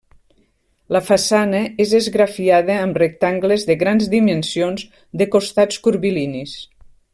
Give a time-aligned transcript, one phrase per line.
[0.95, 4.89] La façana és esgrafiada amb rectangles de grans dimensions
[5.23, 6.61] de costats curvilinis.